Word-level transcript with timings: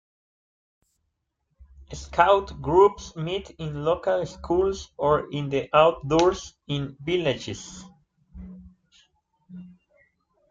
Scout 1.93 2.59
groups 2.59 3.15
meet 3.15 3.51
in 3.59 3.85
local 3.85 4.25
schools 4.25 4.91
or 4.97 5.31
in 5.31 5.47
the 5.49 5.69
outdoors 5.77 6.55
in 6.67 6.97
villages. 7.01 7.85